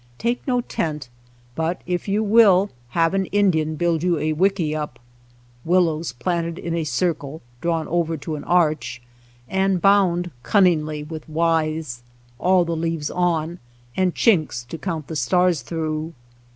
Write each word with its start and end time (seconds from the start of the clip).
Take 0.17 0.41
no 0.47 0.61
tent, 0.61 1.09
but 1.53 1.83
if 1.85 2.07
you 2.07 2.23
will, 2.23 2.71
have 2.97 3.13
an 3.13 3.27
Indian 3.27 3.75
build 3.75 4.01
you 4.01 4.17
a 4.17 4.33
wickiup, 4.33 4.97
willows 5.63 6.11
planted 6.13 6.57
in 6.57 6.73
a 6.73 6.85
circle, 6.85 7.43
drawn 7.61 7.87
over 7.87 8.17
to 8.17 8.33
an 8.35 8.43
arch, 8.45 8.99
and 9.47 9.79
bound 9.79 10.31
cunningly 10.41 11.03
with 11.03 11.29
withes, 11.29 12.01
all 12.39 12.65
the 12.65 12.75
leaves 12.75 13.11
on, 13.11 13.59
and 13.95 14.15
chinks 14.15 14.67
to 14.69 14.79
count 14.79 15.05
the 15.05 15.15
stars 15.15 15.61
through. 15.61 16.13